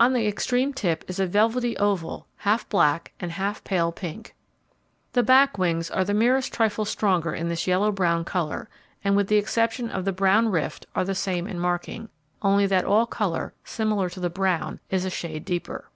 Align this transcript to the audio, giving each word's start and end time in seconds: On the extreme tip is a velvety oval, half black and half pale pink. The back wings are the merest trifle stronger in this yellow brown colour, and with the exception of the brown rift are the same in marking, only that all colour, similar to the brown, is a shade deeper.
On 0.00 0.12
the 0.14 0.26
extreme 0.26 0.72
tip 0.74 1.04
is 1.06 1.20
a 1.20 1.28
velvety 1.28 1.76
oval, 1.76 2.26
half 2.38 2.68
black 2.68 3.12
and 3.20 3.30
half 3.30 3.62
pale 3.62 3.92
pink. 3.92 4.34
The 5.12 5.22
back 5.22 5.58
wings 5.58 5.92
are 5.92 6.04
the 6.04 6.12
merest 6.12 6.52
trifle 6.52 6.84
stronger 6.84 7.32
in 7.32 7.48
this 7.48 7.68
yellow 7.68 7.92
brown 7.92 8.24
colour, 8.24 8.68
and 9.04 9.14
with 9.14 9.28
the 9.28 9.36
exception 9.36 9.88
of 9.88 10.04
the 10.04 10.12
brown 10.12 10.48
rift 10.48 10.86
are 10.96 11.04
the 11.04 11.14
same 11.14 11.46
in 11.46 11.60
marking, 11.60 12.08
only 12.42 12.66
that 12.66 12.84
all 12.84 13.06
colour, 13.06 13.54
similar 13.62 14.10
to 14.10 14.18
the 14.18 14.28
brown, 14.28 14.80
is 14.90 15.04
a 15.04 15.08
shade 15.10 15.44
deeper. 15.44 15.88